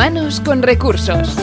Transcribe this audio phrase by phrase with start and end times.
[0.00, 1.36] Humanos con recursos.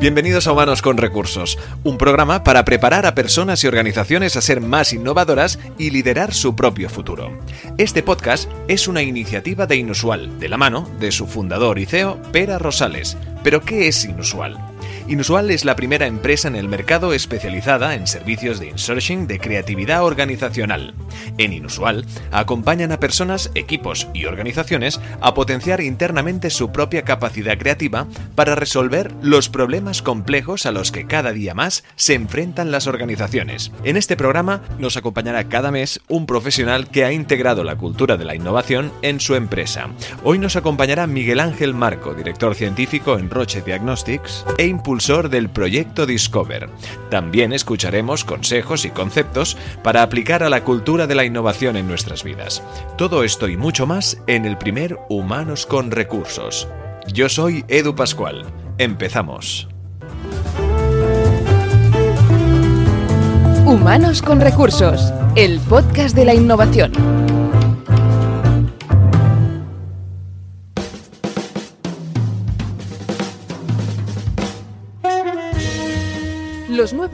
[0.00, 4.60] Bienvenidos a Humanos con Recursos, un programa para preparar a personas y organizaciones a ser
[4.60, 7.38] más innovadoras y liderar su propio futuro.
[7.78, 12.20] Este podcast es una iniciativa de Inusual, de la mano de su fundador y CEO,
[12.32, 13.16] Pera Rosales.
[13.44, 14.73] ¿Pero qué es Inusual?
[15.06, 20.02] Inusual es la primera empresa en el mercado especializada en servicios de insourcing de creatividad
[20.02, 20.94] organizacional.
[21.36, 28.06] En Inusual acompañan a personas, equipos y organizaciones a potenciar internamente su propia capacidad creativa
[28.34, 33.72] para resolver los problemas complejos a los que cada día más se enfrentan las organizaciones.
[33.84, 38.24] En este programa nos acompañará cada mes un profesional que ha integrado la cultura de
[38.24, 39.90] la innovación en su empresa.
[40.22, 46.06] Hoy nos acompañará Miguel Ángel Marco, director científico en Roche Diagnostics e impulsor del proyecto
[46.06, 46.70] Discover.
[47.10, 52.22] También escucharemos consejos y conceptos para aplicar a la cultura de la innovación en nuestras
[52.22, 52.62] vidas.
[52.96, 56.68] Todo esto y mucho más en el primer Humanos con Recursos.
[57.12, 58.46] Yo soy Edu Pascual.
[58.78, 59.68] Empezamos.
[63.66, 67.43] Humanos con recursos, el podcast de la innovación.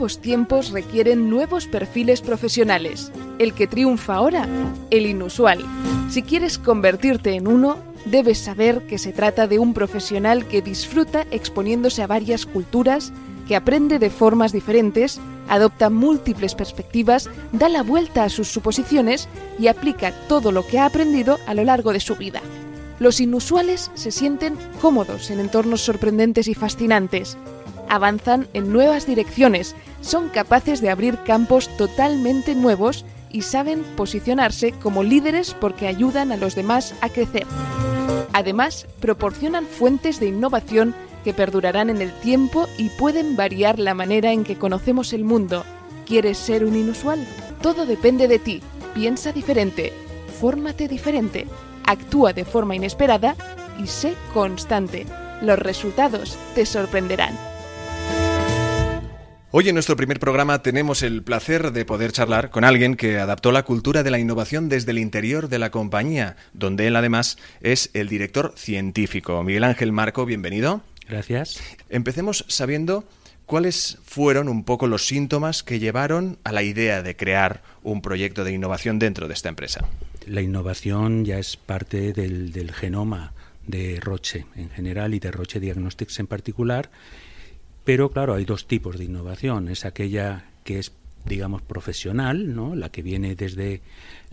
[0.01, 3.11] Nuevos tiempos requieren nuevos perfiles profesionales.
[3.37, 4.47] El que triunfa ahora,
[4.89, 5.63] el inusual.
[6.09, 11.27] Si quieres convertirte en uno, debes saber que se trata de un profesional que disfruta
[11.29, 13.13] exponiéndose a varias culturas,
[13.47, 19.29] que aprende de formas diferentes, adopta múltiples perspectivas, da la vuelta a sus suposiciones
[19.59, 22.41] y aplica todo lo que ha aprendido a lo largo de su vida.
[22.97, 27.37] Los inusuales se sienten cómodos en entornos sorprendentes y fascinantes,
[27.91, 35.03] avanzan en nuevas direcciones, son capaces de abrir campos totalmente nuevos y saben posicionarse como
[35.03, 37.45] líderes porque ayudan a los demás a crecer.
[38.31, 44.31] Además, proporcionan fuentes de innovación que perdurarán en el tiempo y pueden variar la manera
[44.31, 45.65] en que conocemos el mundo.
[46.05, 47.27] ¿Quieres ser un inusual?
[47.61, 48.61] Todo depende de ti.
[48.93, 49.91] Piensa diferente,
[50.39, 51.45] fórmate diferente,
[51.85, 53.35] actúa de forma inesperada
[53.83, 55.05] y sé constante.
[55.41, 57.50] Los resultados te sorprenderán.
[59.53, 63.51] Hoy en nuestro primer programa tenemos el placer de poder charlar con alguien que adaptó
[63.51, 67.89] la cultura de la innovación desde el interior de la compañía, donde él además es
[67.93, 69.43] el director científico.
[69.43, 70.79] Miguel Ángel Marco, bienvenido.
[71.05, 71.61] Gracias.
[71.89, 73.03] Empecemos sabiendo
[73.45, 78.45] cuáles fueron un poco los síntomas que llevaron a la idea de crear un proyecto
[78.45, 79.85] de innovación dentro de esta empresa.
[80.27, 83.33] La innovación ya es parte del, del genoma
[83.67, 86.89] de Roche en general y de Roche Diagnostics en particular
[87.83, 89.67] pero claro, hay dos tipos de innovación.
[89.67, 90.91] Es aquella que es,
[91.25, 92.75] digamos, profesional, ¿no?
[92.75, 93.81] la que viene desde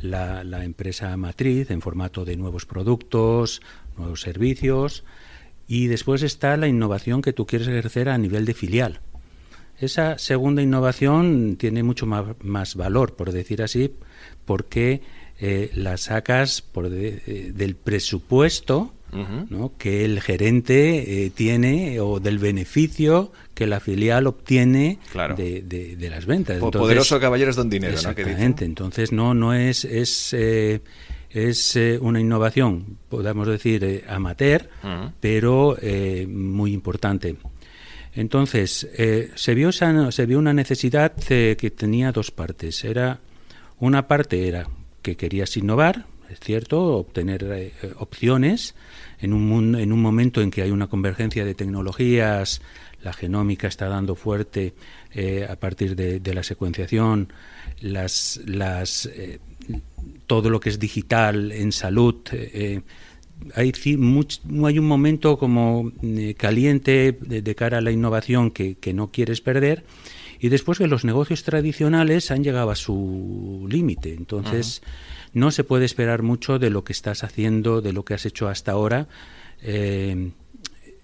[0.01, 3.63] la, empresa matriz en formato de nuevos productos,
[3.97, 5.05] nuevos servicios.
[5.67, 9.01] Y después está la innovación que tú quieres ejercer a nivel de filial.
[9.79, 13.95] Esa segunda innovación tiene mucho más, valor, por decir así,
[14.45, 15.03] porque
[15.39, 19.73] eh, la sacas por eh, del presupuesto ¿no?
[19.79, 24.99] que el gerente eh, tiene o del beneficio que la filial obtiene
[25.37, 26.57] de, de, las ventas.
[26.57, 28.65] Entonces, Poderoso caballeros don dinero, exactamente.
[28.65, 30.81] Entonces no no es es eh,
[31.31, 34.69] es eh, una innovación, podemos decir amateur,
[35.21, 35.77] pero
[36.29, 37.37] muy importante.
[38.15, 38.89] Entonces
[39.35, 42.85] se vio esa, se vio una necesidad que tenía dos partes.
[42.85, 43.21] Era
[43.79, 44.69] una parte era
[45.03, 48.75] que querías innovar, es cierto, obtener opciones
[49.21, 52.61] en un, en un momento en que hay una convergencia de tecnologías,
[53.03, 54.75] la genómica está dando fuerte
[55.15, 57.33] eh, a partir de, la secuenciación,
[57.81, 59.39] las, las, eh,
[60.27, 62.17] todo lo que es digital en salud.
[62.33, 62.81] Eh,
[63.55, 65.93] hay, hay un momento como
[66.37, 69.85] caliente de, cara a la innovación que no quieres perder
[70.41, 74.15] y después que los negocios tradicionales han llegado a su límite.
[74.15, 74.83] Entonces,
[75.39, 78.49] no se puede esperar mucho de lo que estás haciendo, de lo que has hecho
[78.49, 79.09] hasta ahora,
[79.63, 80.31] eh,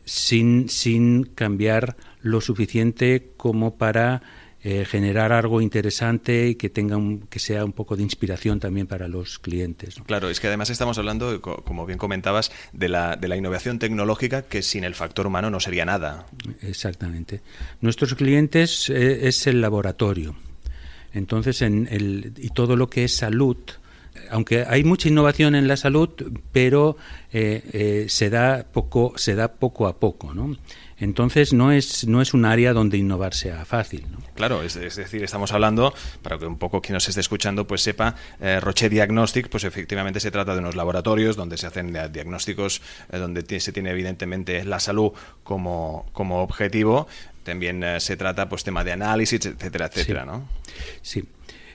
[0.04, 4.22] sin, sin cambiar lo suficiente como para
[4.66, 6.96] eh, generar algo interesante y que tenga
[7.28, 9.96] que sea un poco de inspiración también para los clientes.
[10.06, 14.42] Claro, es que además estamos hablando, como bien comentabas, de la, de la innovación tecnológica
[14.42, 16.24] que sin el factor humano no sería nada.
[16.62, 17.42] Exactamente.
[17.82, 20.34] Nuestros clientes eh, es el laboratorio.
[21.12, 23.58] Entonces, en el, y todo lo que es salud
[24.30, 26.10] aunque hay mucha innovación en la salud,
[26.52, 26.96] pero
[27.30, 30.56] se da poco, se da poco a poco, ¿no?
[30.98, 34.06] Entonces no es, no es un área donde innovar sea fácil.
[34.34, 38.14] Claro, es, decir, estamos hablando, para que un poco quien nos esté escuchando pues sepa,
[38.40, 42.80] eh, Roche Diagnostic, pues efectivamente se trata de unos laboratorios donde se hacen diagnósticos,
[43.12, 45.12] eh, donde se tiene evidentemente la salud
[45.42, 47.08] como, como objetivo.
[47.42, 50.48] También eh, se trata pues tema de análisis, etcétera, etcétera, ¿no?
[51.02, 51.24] Sí.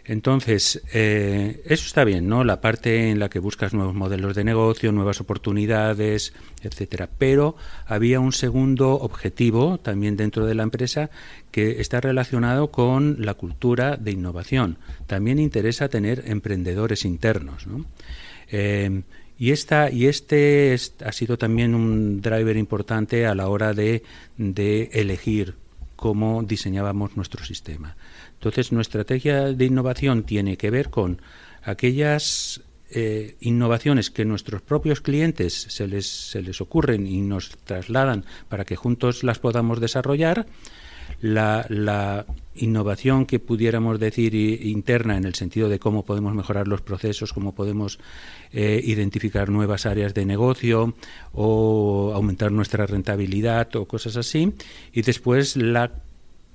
[0.10, 2.44] Entonces, eh, eso está bien, ¿no?
[2.44, 6.34] La parte en la que buscas nuevos modelos de negocio, nuevas oportunidades,
[6.64, 7.08] etcétera.
[7.20, 11.12] Pero había un segundo objetivo también dentro de la empresa
[11.52, 14.80] que está relacionado con la cultura de innovación.
[15.06, 17.86] También interesa tener emprendedores internos, ¿no?
[18.52, 19.04] Eh,
[19.38, 24.02] y, esta, y este ha sido también un driver importante a la hora de,
[24.38, 25.54] de elegir
[25.96, 27.96] cómo diseñábamos nuestro sistema.
[28.40, 31.22] Entonces, nuestra estrategia de innovación tiene que ver con
[31.62, 38.24] aquellas eh, innovaciones que nuestros propios clientes se les, se les ocurren y nos trasladan
[38.48, 40.48] para que juntos las podamos desarrollar.
[41.22, 42.26] La,
[42.56, 47.56] innovación que pudiéramos decir interna en el sentido de cómo podemos mejorar los procesos, cómo
[47.56, 48.00] podemos
[48.52, 50.94] eh, identificar nuevas áreas de negocio
[51.32, 54.54] o aumentar nuestra rentabilidad o cosas así.
[54.92, 55.90] Y después la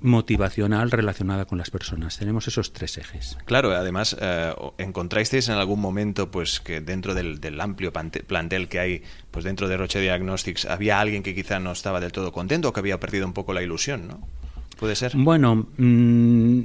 [0.01, 2.17] motivacional relacionada con las personas.
[2.17, 3.37] Tenemos esos tres ejes.
[3.45, 9.03] Claro, además, eh, ¿encontráis en algún momento pues que dentro del, amplio plantel que hay
[9.31, 12.73] pues dentro de Roche Diagnostics había alguien que quizá no estaba del todo contento o
[12.73, 14.27] que había perdido un poco la ilusión, ¿no?
[14.77, 15.13] ¿Puede ser?
[15.15, 16.59] Bueno, mm,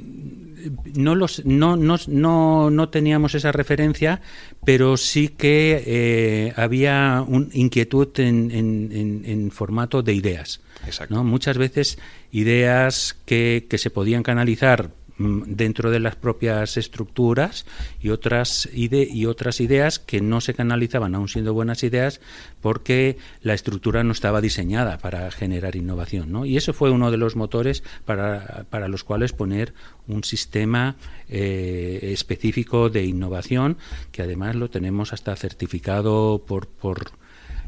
[0.95, 4.21] no, los, no, no, no, no, teníamos esa referencia,
[4.65, 10.61] pero sí que eh, había un inquietud en, en, en, formato de ideas.
[11.09, 11.23] ¿no?
[11.23, 11.97] Muchas veces
[12.31, 17.65] ideas que, que se podían canalizar dentro de las propias estructuras
[18.01, 22.21] y otras, y otras ideas que no se canalizaban, aún siendo buenas ideas,
[22.61, 26.31] porque la estructura no estaba diseñada para generar innovación.
[26.31, 26.45] ¿no?
[26.45, 29.73] Y eso fue uno de los motores para, para los cuales poner
[30.07, 30.95] un sistema
[31.29, 33.77] eh, específico de innovación,
[34.11, 37.11] que además lo tenemos hasta certificado por, por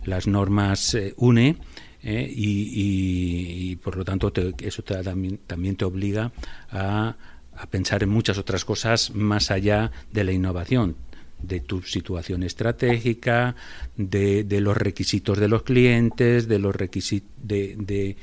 [0.06, 1.58] las normas eh, UNE.
[2.06, 6.34] Eh, y, por lo tanto eso también, también te obliga
[6.70, 7.16] a
[7.58, 10.96] a pensar en muchas otras cosas más allá de la innovación
[11.44, 13.56] de tu situación estratégica,
[13.98, 18.16] de, de los requisitos de los clientes, de los requisitos de,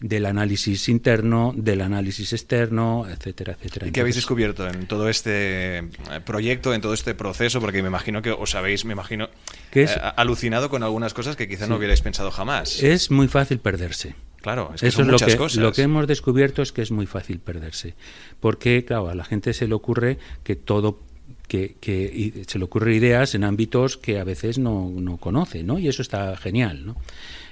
[0.00, 3.88] del análisis interno, del análisis externo, etcétera, etcétera.
[3.88, 5.84] ¿Y qué habéis descubierto en todo este eh,
[6.24, 7.60] proyecto, en todo este proceso?
[7.60, 9.28] Porque me imagino que os habéis, me imagino,
[9.72, 12.80] eh, alucinado con algunas cosas que quizá no hubierais pensado jamás.
[12.82, 14.14] Es muy fácil perderse.
[14.40, 17.06] Claro, es que Eso es lo que, Lo que hemos descubierto es que es muy
[17.06, 17.94] fácil perderse.
[18.40, 21.00] Porque, claro, a la gente se le ocurre que todo
[21.48, 25.78] que, que se le ocurren ideas en ámbitos que a veces no, no conoce, ¿no?
[25.78, 26.96] Y eso está genial, ¿no?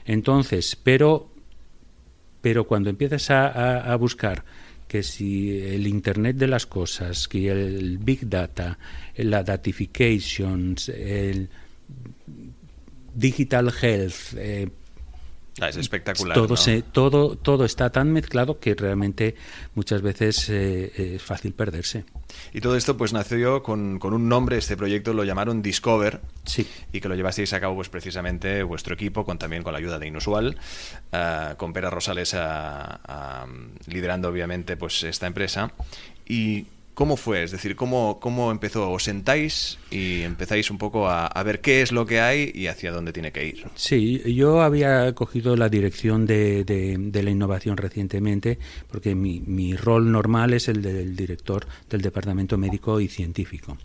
[0.04, 1.30] Entonces, pero,
[2.42, 4.44] pero cuando empiezas a, a, buscar
[4.86, 8.78] que si el Internet de las cosas, que el Big Data,
[9.16, 11.48] la datification, el
[13.14, 14.68] Digital Health, eh,
[15.60, 16.34] Ah, es espectacular.
[16.34, 19.36] Todo, se, todo, todo está tan mezclado que realmente
[19.74, 22.04] muchas veces eh, es fácil perderse.
[22.52, 26.66] Y todo esto pues nació con, con, un nombre, este proyecto lo llamaron Discover sí.
[26.92, 29.98] y que lo llevasteis a cabo pues precisamente vuestro equipo, con también con la ayuda
[29.98, 30.56] de Inusual,
[31.12, 32.36] uh, con Pera Rosales uh,
[33.86, 35.72] liderando obviamente pues esta empresa.
[36.28, 36.66] Y
[36.96, 37.42] ¿Cómo fue?
[37.42, 38.90] Es decir, ¿cómo, cómo empezó?
[38.90, 42.90] ¿Os sentáis y empezáis un poco a, ver qué es lo que hay y hacia
[42.90, 43.66] dónde tiene que ir?
[43.74, 48.58] Sí, yo había cogido la dirección de, de, la innovación recientemente
[48.90, 53.76] porque mi, mi, rol normal es el del director del Departamento Médico y Científico.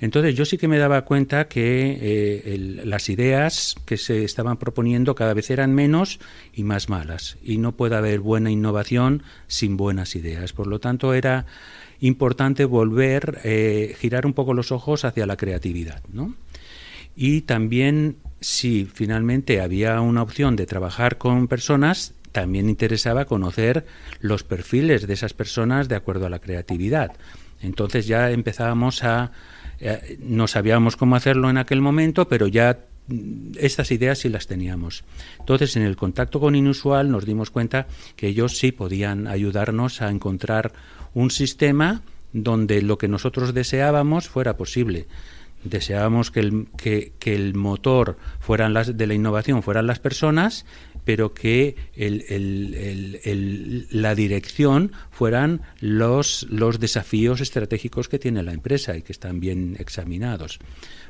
[0.00, 5.14] Entonces yo sí que me daba cuenta que eh, las ideas que se estaban proponiendo
[5.14, 6.20] cada vez eran menos
[6.54, 10.52] y más malas y no puede haber buena innovación sin buenas ideas.
[10.52, 11.46] Por lo tanto era
[12.00, 16.34] importante volver, eh, girar un poco los ojos hacia la creatividad, ¿no?
[17.16, 23.84] Y también, si finalmente había una opción de trabajar con personas, también interesaba conocer
[24.20, 27.10] los perfiles de esas personas de acuerdo a la creatividad.
[27.60, 29.32] Entonces ya empezábamos a...
[30.20, 35.04] No sabíamos cómo hacerlo en aquel momento, pero ya mm, estas ideas sí las teníamos.
[35.38, 40.10] Entonces, en el contacto con Inusual nos dimos cuenta que ellos sí podían ayudarnos a
[40.10, 40.72] encontrar
[41.14, 45.06] un sistema donde lo que nosotros deseábamos fuera posible.
[45.64, 50.66] Deseábamos que el, que el motor fueran las, de la innovación fueran las personas
[51.08, 51.74] pero que
[53.90, 59.76] la dirección fueran los, los desafíos estratégicos que tiene la empresa y que están bien
[59.78, 60.58] examinados.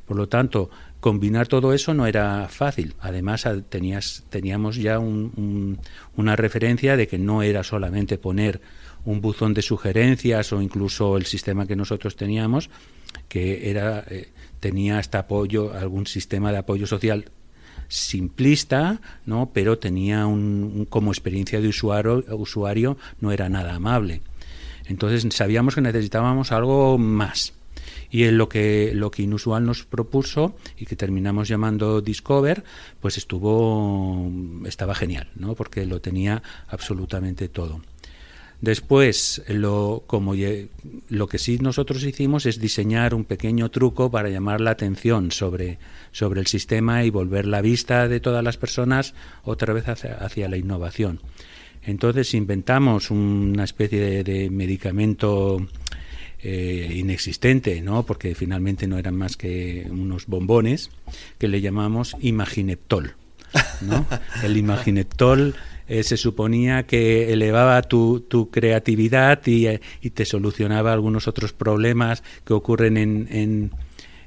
[0.06, 2.94] Por lo tanto, combinar todo eso no era fácil.
[3.00, 8.60] Además, teníamos ya una referencia de que no era solamente poner
[9.04, 12.70] un buzón de sugerencias o incluso el sistema que nosotros teníamos,
[13.28, 14.28] que era eh,
[14.60, 17.32] tenía hasta apoyo, algún sistema de apoyo social
[17.88, 19.50] simplista, ¿no?
[19.52, 24.20] pero tenía un, como experiencia de usuario, usuario no era nada amable.
[24.86, 27.52] Entonces sabíamos que necesitábamos algo más.
[28.10, 32.64] Y en lo que, lo que Inusual nos propuso y que terminamos llamando Discover,
[33.00, 34.30] pues estuvo,
[34.64, 35.54] estaba genial, ¿no?
[35.54, 37.82] porque lo tenía absolutamente todo.
[38.60, 40.34] Después, lo, como
[41.08, 45.78] lo que sí nosotros hicimos es diseñar un pequeño truco para llamar la atención sobre,
[46.10, 50.56] sobre el sistema y volver la vista de todas las personas otra vez hacia, la
[50.56, 51.20] innovación.
[51.84, 55.64] Entonces inventamos una especie de, medicamento
[56.42, 58.02] eh, inexistente, ¿no?
[58.02, 60.90] porque finalmente no eran más que unos bombones
[61.38, 63.14] que le llamamos Imagineptol.
[63.82, 64.04] ¿no?
[64.42, 65.54] El Imagineptol
[65.88, 71.54] eh, se suponía que elevaba tu, tu creatividad y, eh, y, te solucionaba algunos otros
[71.54, 73.70] problemas que ocurren en, en,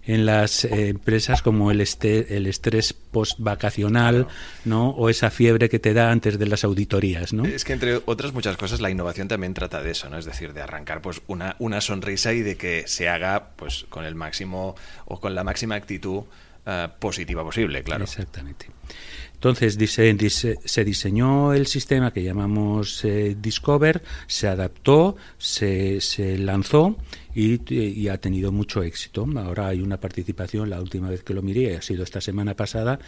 [0.04, 4.28] en las eh, empresas como el, este, el estrés post-vacacional
[4.66, 4.90] ¿no?
[4.90, 7.32] o esa fiebre que te da antes de las auditorías.
[7.32, 7.46] ¿no?
[7.46, 10.18] Es que entre otras muchas cosas la innovación también trata de eso, ¿no?
[10.18, 14.04] es decir, de arrancar pues una, una sonrisa y de que se haga pues con
[14.04, 14.76] el máximo
[15.06, 16.24] o con la máxima actitud
[17.00, 18.04] positiva posible, claro.
[18.04, 18.68] Exactamente.
[19.44, 19.76] Entonces
[20.66, 26.96] se diseñó el sistema que llamamos eh, Discover, se adaptó, se, se lanzó
[27.34, 29.28] y, ha tenido mucho éxito.
[29.38, 33.00] Ahora hay una participación, la última vez que lo miré, ha sido esta semana pasada,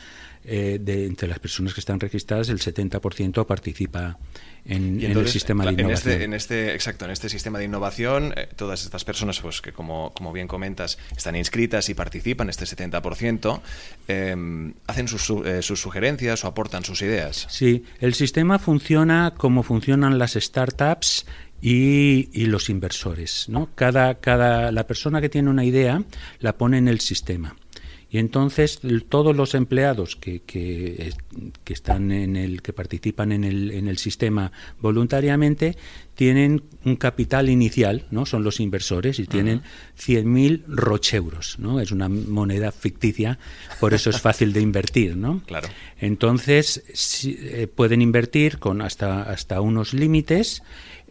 [0.45, 4.17] eh, de entre las personas que están registradas, el 70% participa
[4.65, 6.21] en, el sistema de este, innovación.
[6.21, 10.13] En este, exacto, en este sistema de innovación, eh, todas estas personas, pues que como,
[10.13, 13.61] como bien comentas, están inscritas y participan, este 70%,
[14.07, 17.47] eh, hacen sus, sus sugerencias o aportan sus ideas.
[17.49, 21.25] Sí, el sistema funciona como funcionan las startups
[21.63, 23.45] y, y, los inversores.
[23.47, 23.69] ¿no?
[23.73, 26.03] Cada, cada, la persona que tiene una idea
[26.39, 27.55] la pone en el sistema.
[28.13, 31.13] Y entonces todos los empleados que, que,
[31.63, 35.75] que, están en el, que participan en el, en el sistema voluntariamente
[36.13, 38.27] tienen un capital inicial, ¿no?
[38.27, 39.63] Son los inversores y tienen
[39.97, 41.79] 100.000 rocheuros, ¿no?
[41.79, 43.39] Es una moneda ficticia,
[43.79, 45.41] por eso es fácil de invertir, ¿no?
[45.47, 45.69] Claro.
[45.99, 46.83] Entonces
[47.25, 50.61] eh, pueden invertir con hasta hasta unos límites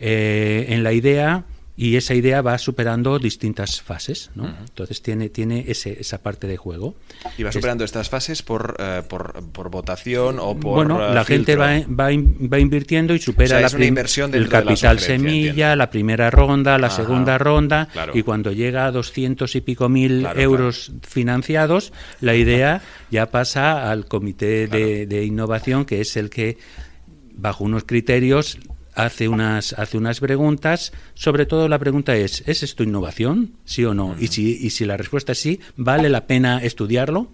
[0.05, 1.45] eh, en la idea
[1.77, 4.47] y esa idea va superando distintas fases, ¿no?
[4.47, 6.95] Entonces tiene, tiene ese, esa parte de juego.
[7.39, 11.25] ¿Y va superando estas fases por, eh, por, por, votación o por Bueno, eh, la
[11.25, 16.79] gente va, va, va, invirtiendo y supera la inversión el capital semilla, la primera ronda,
[16.79, 22.83] la segunda ronda, y cuando llega a doscientos y pico mil euros financiados, la idea
[23.11, 26.59] ya pasa al comité de, de innovación, que es el que
[27.35, 28.59] bajo unos criterios
[28.95, 30.93] hace unas, hace unas preguntas.
[31.15, 33.53] Sobre todo la pregunta es, ¿es esto innovación?
[33.65, 34.17] ¿Sí o no?
[34.19, 37.29] y, si, y si la respuesta es sí, ¿vale la pena estudiarlo?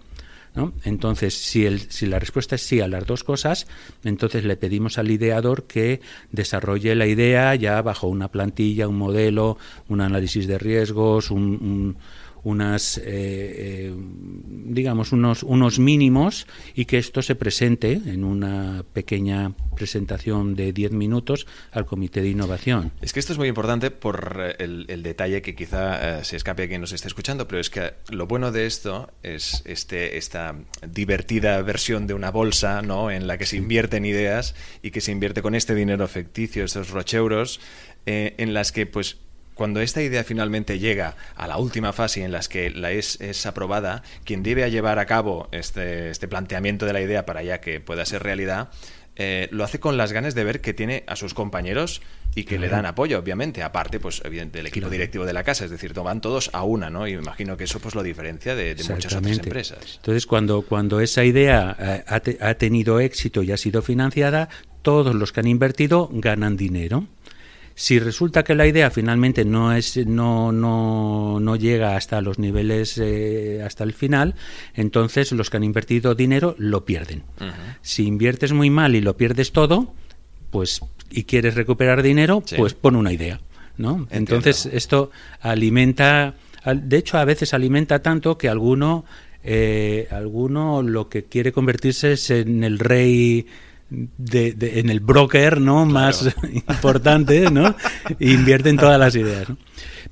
[0.55, 0.73] ¿No?
[0.83, 3.67] Entonces, si, el, si la respuesta es sí a las dos cosas,
[4.03, 6.01] entonces le pedimos al ideador que
[6.31, 11.97] desarrolle la idea ya bajo una plantilla, un modelo, un análisis de riesgos, un
[12.43, 19.53] unas eh, eh, digamos unos unos mínimos y que esto se presente en una pequeña
[19.75, 22.91] presentación de 10 minutos al comité de innovación.
[23.01, 26.67] Es que esto es muy importante por eh, el, detalle que quizá se escape a
[26.67, 30.55] quien nos esté escuchando, pero es que lo bueno de esto es este esta
[30.87, 33.11] divertida versión de una bolsa, ¿no?
[33.11, 36.89] En la que se invierten ideas y que se invierte con este dinero ficticio, estos
[36.89, 37.59] rocheuros,
[38.05, 39.17] en las que pues
[39.59, 43.45] cuando esta idea finalmente llega a la última fase en la que la es, es
[43.45, 47.81] aprobada, quien debe llevar a cabo este, este, planteamiento de la idea para ya que
[47.81, 48.69] pueda ser realidad,
[49.17, 52.01] eh, lo hace con las ganas de ver que tiene a sus compañeros
[52.35, 55.71] y que le dan apoyo, obviamente, aparte, pues, del equipo directivo de la casa, es
[55.71, 57.05] decir, van todos a una, ¿no?
[57.05, 59.95] Y me imagino que eso pues lo diferencia de, muchas otras empresas.
[59.97, 64.47] Entonces, cuando, cuando esa idea eh, ha, ha tenido éxito y ha sido financiada,
[64.83, 67.07] todos los que han invertido ganan dinero.
[67.79, 72.97] Si resulta que la idea finalmente no es no no, no llega hasta los niveles
[72.97, 74.35] eh, hasta el final,
[74.73, 77.23] entonces los que han invertido dinero lo pierden.
[77.81, 79.93] Si inviertes muy mal y lo pierdes todo,
[80.49, 83.39] pues y quieres recuperar dinero, pues pon una idea,
[83.77, 84.07] ¿no?
[84.09, 85.09] Entonces esto
[85.39, 89.05] alimenta De hecho, a veces alimenta tanto que alguno,
[89.41, 93.47] eh, alguno lo que quiere convertirse es en el rey
[93.89, 97.75] de, en el broker no más importante no
[98.19, 99.47] invierte en todas las ideas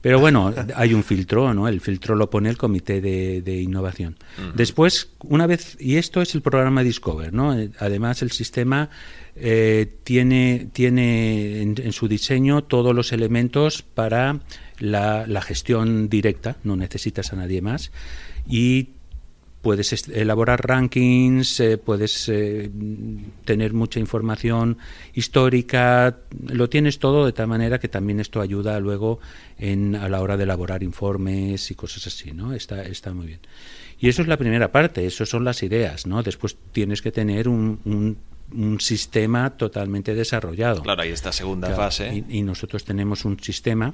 [0.01, 4.17] pero bueno hay un filtro no el filtro lo pone el comité de, innovación.
[4.55, 8.89] Después una vez y esto es el programa Discover no además el sistema
[9.36, 14.39] eh, tiene tiene en, su diseño todos los elementos para
[14.79, 17.91] la, la gestión directa no necesitas a nadie más
[18.48, 18.89] y
[19.67, 22.71] puedes elaborar rankings, eh, puedes eh,
[23.43, 24.77] tener mucha información
[25.13, 29.19] histórica, lo tienes todo de tal manera que también esto ayuda luego
[29.57, 32.53] en, a la hora de elaborar informes y cosas así, ¿no?
[32.53, 33.41] Está, está muy bien.
[34.00, 36.24] Y eso es la primera parte, eso son las ideas, ¿no?
[36.24, 37.81] Después tienes que tener un,
[38.53, 40.81] un, sistema totalmente desarrollado.
[40.81, 42.24] Claro, ahí está segunda fase.
[42.29, 43.93] y nosotros tenemos un sistema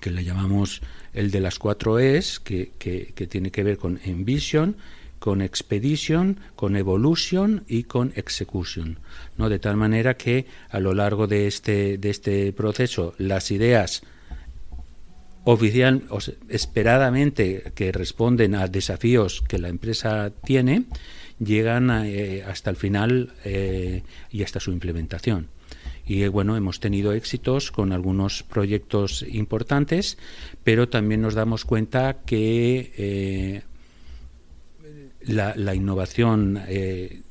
[0.00, 0.82] que le llamamos
[1.12, 4.76] el de las cuatro E's, que, que, tiene que ver con Envision,
[5.18, 8.98] con Expedition, con Evolution y con Execution.
[9.36, 9.48] ¿no?
[9.48, 14.02] De tal manera que a lo largo de este, de este proceso las ideas
[15.44, 16.18] oficial, o
[16.48, 20.84] esperadamente que responden a desafíos que la empresa tiene,
[21.38, 25.48] llegan eh, hasta el final eh, y hasta su implementación.
[26.06, 30.18] Y bueno, hemos tenido éxitos con algunos proyectos importantes,
[30.64, 33.62] pero también nos damos cuenta que eh,
[35.22, 37.22] la, innovación eh,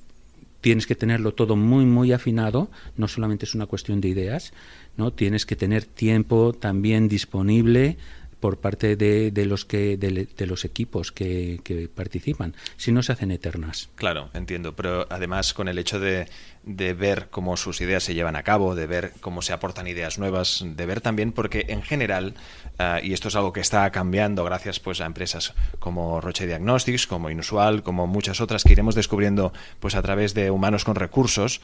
[0.62, 4.54] tienes que tenerlo todo muy muy afinado, no solamente es una cuestión de ideas,
[4.98, 7.98] no tienes que tener tiempo también disponible
[8.40, 12.56] por parte de, de los que de, los equipos que, que, participan.
[12.78, 13.90] Si no se hacen eternas.
[13.96, 14.74] Claro entiendo.
[14.76, 16.28] Pero además con el hecho de,
[16.70, 20.20] de ver cómo sus ideas se llevan a cabo de ver cómo se aportan ideas
[20.20, 22.36] nuevas de ver también porque en general
[22.78, 27.08] ah, y esto es algo que está cambiando gracias pues a empresas como Roche Diagnostics
[27.08, 31.60] como Inusual como muchas otras que iremos descubriendo pues a través de humanos con recursos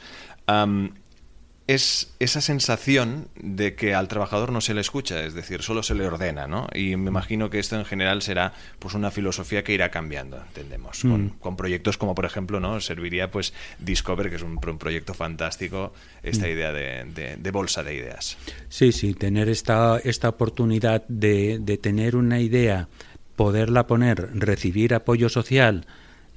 [1.66, 5.94] es esa sensación de que al trabajador no se le escucha, es decir, solo se
[5.94, 6.68] le ordena, ¿no?
[6.72, 11.00] Y me imagino que esto en general será pues una filosofía que irá cambiando, entendemos,
[11.00, 11.56] con, mm.
[11.56, 12.80] proyectos como por ejemplo, ¿no?
[12.80, 15.92] Serviría pues Discover, que es un, proyecto fantástico,
[16.22, 16.50] esta mm.
[16.50, 18.36] idea de, bolsa de ideas.
[18.68, 22.88] Sí, sí, tener esta, esta oportunidad de, de tener una idea,
[23.34, 25.86] poderla poner, recibir apoyo social,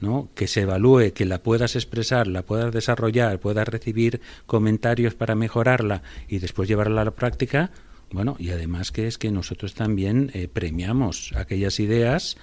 [0.02, 0.30] ¿no?
[0.36, 6.04] que se evalúe, que la puedas expresar, la puedas desarrollar, puedas recibir comentarios para mejorarla
[6.28, 7.72] y después llevarla a la práctica,
[8.12, 12.38] bueno, y además que es que nosotros también eh, premiamos aquellas ideas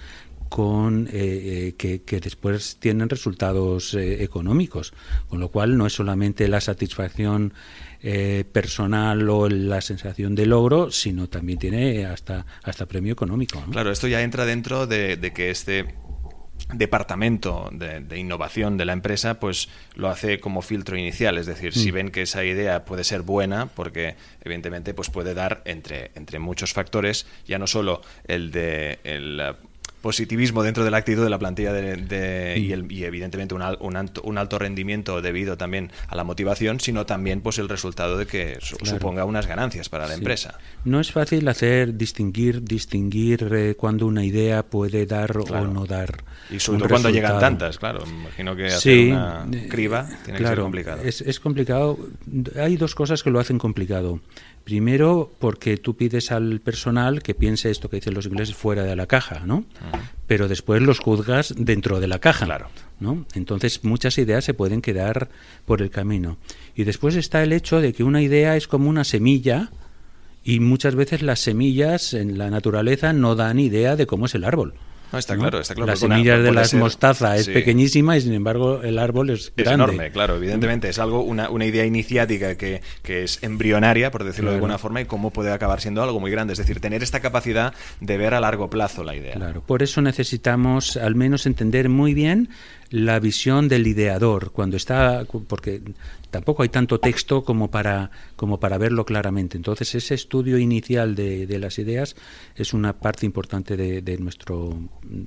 [0.49, 4.93] con eh, eh, que, después tienen resultados económicos,
[5.27, 7.53] con lo cual no es solamente la satisfacción
[8.53, 13.61] personal o la sensación de logro, sino también tiene hasta hasta premio económico.
[13.71, 15.95] Claro, esto ya entra dentro de, de que este
[16.73, 21.91] departamento de, innovación de la empresa pues lo hace como filtro inicial es decir si
[21.91, 21.95] mm.
[21.95, 26.73] ven que esa idea puede ser buena porque evidentemente pues puede dar entre entre muchos
[26.73, 29.55] factores ya no solo el de el
[30.07, 34.37] positivismo dentro de la actitud de la plantilla de, y, el, y, evidentemente un, un,
[34.37, 39.25] alto rendimiento debido también a la motivación, sino también pues el resultado de que suponga
[39.25, 40.59] unas ganancias para la empresa.
[40.85, 46.23] No es fácil hacer distinguir distinguir eh, cuando una idea puede dar o no dar.
[46.49, 48.05] Y sobre todo cuando llegan tantas, claro.
[48.07, 51.01] Imagino que hacer una criba tiene que ser complicado.
[51.03, 51.99] Es, es complicado.
[52.55, 54.21] Hay dos cosas que lo hacen complicado.
[54.67, 58.97] Primero, porque tú pides al personal que piense esto que dicen los ingleses fuera de
[58.97, 59.63] la caja, ¿no?
[60.27, 62.67] Pero después los juzgas dentro de la caja, claro.
[62.99, 63.25] ¿no?
[63.33, 65.29] Entonces muchas ideas se pueden quedar
[65.63, 66.35] por el camino.
[66.75, 69.71] Y después está el hecho de que una idea es como una semilla
[70.43, 74.43] y muchas veces las semillas en la naturaleza no dan idea de cómo es el
[74.43, 74.73] árbol
[75.13, 75.91] está claro, está claro.
[75.91, 80.11] La semilla de las mostaza es pequeñísima y sin embargo el árbol es, es enorme,
[80.11, 80.89] claro, evidentemente.
[80.89, 85.01] Es algo, una, una idea iniciática que, que, es embrionaria, por decirlo de alguna forma,
[85.01, 86.53] y cómo puede acabar siendo algo muy grande.
[86.53, 89.35] Es decir, tener esta capacidad de ver a largo plazo la idea.
[89.35, 92.49] Claro, por eso necesitamos al menos entender muy bien
[92.89, 95.81] la visión del ideador cuando está porque
[96.31, 101.47] tampoco hay tanto texto como para como para verlo claramente entonces ese estudio inicial de,
[101.47, 102.15] de las ideas
[102.55, 104.77] es una parte importante de, de, nuestro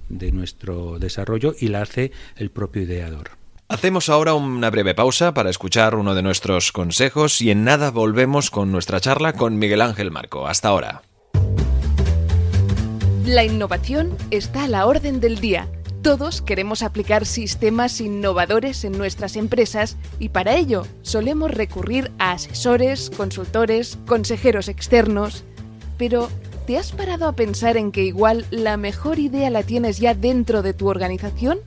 [0.09, 3.31] de nuestro desarrollo y la hace el propio ideador
[3.69, 8.51] Hacemos ahora una breve pausa para escuchar uno de nuestros consejos y en nada volvemos
[8.51, 10.49] con nuestra charla con Miguel Ángel Marco.
[10.49, 11.03] Hasta ahora.
[13.25, 15.69] La innovación está a la orden del día
[16.03, 23.11] todos queremos aplicar sistemas innovadores en nuestras empresas y para ello solemos recurrir a asesores,
[23.11, 25.45] consultores, consejeros externos.
[25.99, 26.29] Pero,
[26.67, 30.63] ¿Te has parado a pensar en que igual la mejor idea la tienes ya dentro
[30.63, 31.59] de tu organización?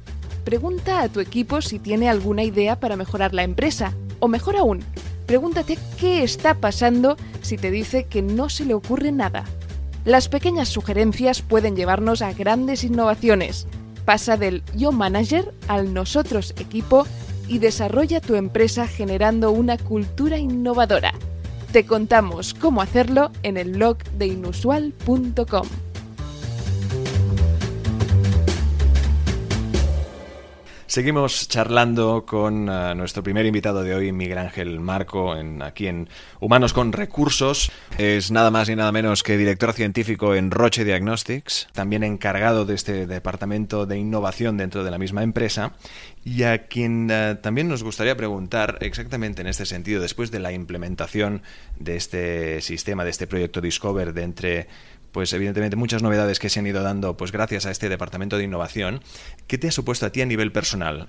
[0.45, 3.93] Pregunta a tu equipo si tiene alguna idea para mejorar la empresa.
[4.21, 4.79] O mejor aún,
[5.25, 9.43] pregúntate qué está pasando si te dice que no se le ocurre nada.
[10.05, 13.67] Las pequeñas sugerencias pueden llevarnos a grandes innovaciones.
[14.05, 17.05] Pasa del yo manager al nosotros equipo
[17.47, 21.13] y desarrolla tu empresa generando una cultura innovadora.
[21.71, 25.67] Te contamos cómo hacerlo en el blog de inusual.com.
[30.93, 36.07] Seguimos charlando con uh, nuestro primer invitado de hoy, Miguel Ángel Marco, en, aquí en
[36.39, 37.71] Humanos con Recursos.
[37.97, 42.75] Es nada más ni nada menos que director científico en Roche Diagnostics, también encargado de
[42.75, 45.73] este departamento de innovación dentro de la misma empresa,
[46.23, 50.51] y a quien uh, también nos gustaría preguntar exactamente en este sentido, después de la
[50.51, 51.41] implementación
[51.79, 54.67] de este sistema, de este proyecto Discover, de entre
[55.13, 58.43] pues evidentemente muchas novedades que se han ido dando pues gracias a este departamento de
[58.43, 58.99] innovación.
[59.47, 61.07] ¿Qué te ha supuesto a ti a nivel personal?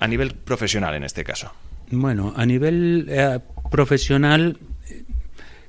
[0.00, 1.52] A nivel profesional en este caso.
[1.90, 3.38] Bueno, a nivel eh,
[3.70, 4.58] profesional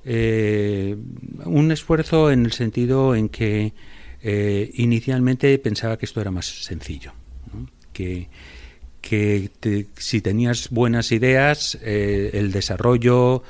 [0.03, 0.97] eh,
[1.45, 3.73] un esfuerzo en el sentido en que
[4.23, 7.13] eh, inicialmente pensaba que esto era más sencillo,
[7.93, 8.27] que,
[9.01, 9.51] que
[9.97, 13.43] si tenías buenas ideas el desarrollo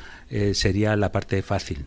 [0.53, 1.85] sería la parte fácil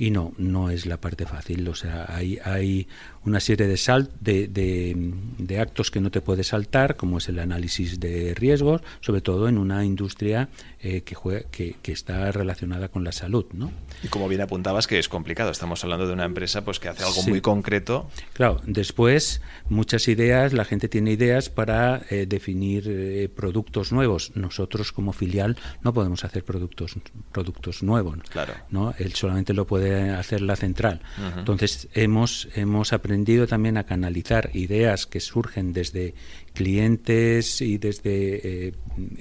[0.00, 1.68] y no, no es la parte fácil.
[1.68, 2.88] O sea, hay, hay
[3.24, 7.38] una serie de, sal, de, de, actos que no te puedes saltar, como es el
[7.38, 10.48] análisis de riesgos, sobre todo en una industria
[10.80, 11.16] eh, que,
[11.50, 13.44] que, que, está relacionada con la salud.
[13.52, 13.70] ¿no?
[14.02, 15.50] Y como bien apuntabas, que es complicado.
[15.50, 18.08] Estamos hablando de una empresa pues que hace algo muy concreto.
[18.32, 24.32] Claro, después muchas ideas, la gente tiene ideas para eh, definir eh, productos nuevos.
[24.34, 26.96] Nosotros como filial no podemos hacer productos,
[27.32, 28.16] productos nuevos.
[28.30, 28.54] Claro.
[28.70, 28.94] ¿no?
[28.98, 31.02] Él solamente lo puede hacer la central.
[31.36, 33.09] Entonces hemos, hemos aprendido
[33.46, 36.14] también a canalizar ideas que surgen desde
[36.54, 38.72] clientes y desde eh,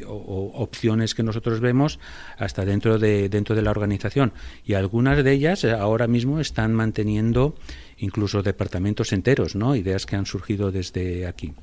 [0.05, 1.99] opciones que nosotros vemos
[2.37, 4.33] hasta dentro de, dentro de la organización.
[4.65, 7.55] Y algunas de ellas ahora mismo están manteniendo
[7.97, 9.75] incluso departamentos enteros, ¿no?
[9.75, 11.53] ideas que han surgido desde aquí.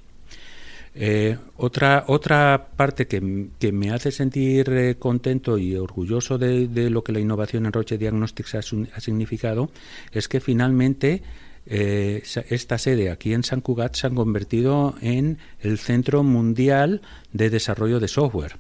[0.99, 7.13] Eh, otra, otra parte que, me hace sentir eh, contento y orgulloso de, lo que
[7.13, 9.71] la innovación en Roche Diagnostics ha, significado
[10.11, 11.23] es que finalmente
[11.67, 17.03] eh, esta sede aquí en San Cugat se ha convertido en el centro mundial
[17.33, 18.57] de desarrollo de software.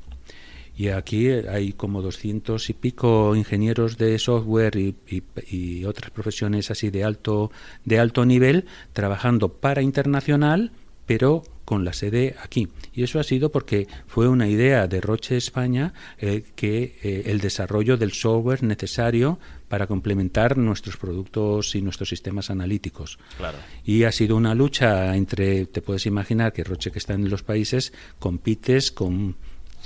[0.76, 4.94] Y aquí hay como doscientos y pico ingenieros de software y,
[5.48, 7.50] y, otras profesiones así de alto,
[7.86, 10.72] de alto nivel trabajando para internacional,
[11.06, 12.68] pero con la sede aquí.
[12.94, 17.40] Y eso ha sido porque fue una idea de Roche España eh, que eh, el
[17.40, 23.18] desarrollo del software necesario para complementar nuestros productos y nuestros sistemas analíticos.
[23.36, 23.58] Claro.
[23.84, 27.42] Y ha sido una lucha entre, te puedes imaginar que Roche que está en los
[27.42, 29.36] países, compites con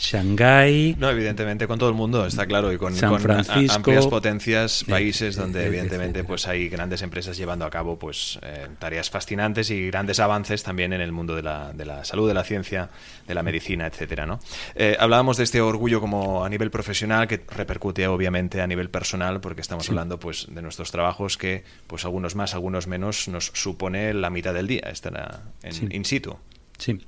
[0.01, 0.97] Shanghái.
[0.99, 6.25] No, evidentemente con todo el mundo, está claro, y con, amplias potencias, países donde evidentemente
[6.25, 10.95] pues hay grandes empresas llevando a cabo pues eh, tareas fascinantes y grandes avances también
[10.95, 12.89] en el mundo de la, de la salud, de la ciencia,
[13.29, 14.41] de la medicina, etcétera, ¿no?
[14.75, 19.41] Eh, hablábamos de este orgullo como a nivel profesional que repercute obviamente a nivel personal
[19.41, 24.15] porque estamos hablando pues de nuestros trabajos que pues algunos más, algunos menos nos supone
[24.15, 26.39] la mitad del día estar en in situ.
[26.81, 26.99] Sí,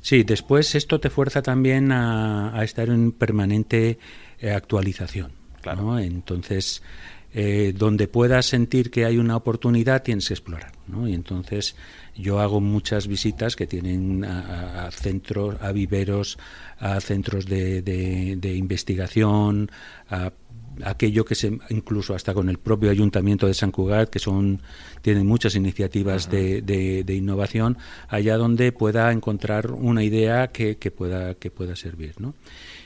[0.00, 0.24] sí.
[0.24, 3.98] Después esto te fuerza también a, estar en permanente
[4.40, 5.32] eh, actualización.
[5.60, 5.98] Claro.
[5.98, 6.82] Entonces,
[7.34, 10.72] eh, donde puedas sentir que hay una oportunidad, tienes que explorar.
[10.86, 11.06] ¿no?
[11.06, 11.76] Y entonces
[12.16, 16.38] yo hago muchas visitas que tienen a, centros, a viveros,
[16.78, 19.70] a centros de, de investigación,
[20.08, 20.32] a
[20.84, 24.60] aquello que se incluso hasta con el propio ayuntamiento de San Cugat que son
[25.02, 31.34] tienen muchas iniciativas de, de, innovación allá donde pueda encontrar una idea que, que pueda
[31.34, 32.34] que pueda servir ¿no?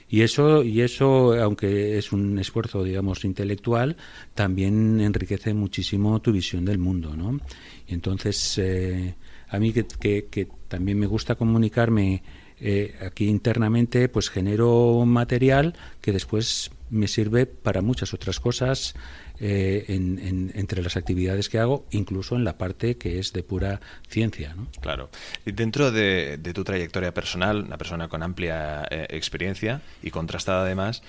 [0.09, 3.97] y eso y eso aunque es un esfuerzo digamos intelectual
[4.35, 7.41] también enriquece muchísimo tu visión del mundo ¿no?
[7.89, 9.15] y entonces eh,
[9.49, 12.23] a mí que, que, también me gusta comunicarme
[12.61, 18.95] eh, aquí internamente pues genero material que después me sirve para muchas otras cosas
[19.41, 24.55] eh, entre las actividades que hago, incluso en la parte que es de pura ciencia.
[24.55, 24.69] ¿no?
[24.81, 25.11] Claro.
[25.47, 31.03] Y dentro de, tu trayectoria personal, una persona con amplia eh, experiencia y contrastada además,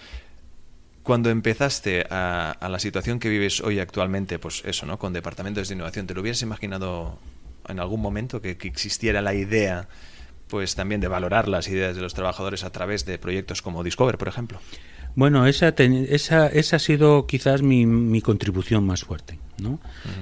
[1.04, 4.98] cuando empezaste a, la situación que vives hoy actualmente, pues eso, ¿no?
[4.98, 7.20] Con departamentos de innovación, ¿te lo hubieras imaginado
[7.68, 9.90] en algún momento que existiera la idea
[10.48, 14.18] pues también de valorar las ideas de los trabajadores a través de proyectos como Discover,
[14.18, 14.60] por ejemplo?
[15.16, 19.40] Bueno, esa, esa, esa ha sido quizás mi, mi contribución más fuerte.
[19.62, 19.80] ¿no?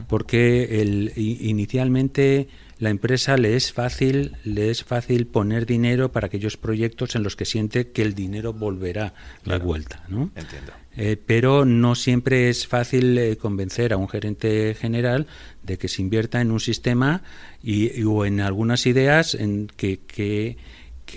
[0.07, 2.47] Porque el, inicialmente
[2.79, 7.35] la empresa le es fácil le es fácil poner dinero para aquellos proyectos en los
[7.35, 9.13] que siente que el dinero volverá
[9.45, 10.31] de vuelta, ¿no?
[10.35, 10.73] Entiendo.
[10.97, 15.27] Eh, pero no siempre es fácil eh, convencer a un gerente general
[15.63, 17.23] de que se invierta en un sistema
[17.63, 20.57] y, o en algunas ideas en que, que,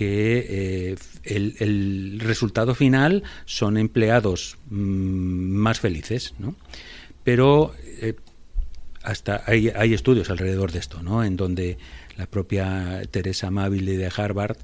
[0.03, 6.55] eh, el, resultado final son empleados mm, más felices, ¿no?
[7.23, 7.73] Pero
[9.03, 11.23] hasta hay, estudios alrededor de esto, ¿no?
[11.23, 11.77] En donde
[12.17, 14.57] la propia Teresa Mabile de Harvard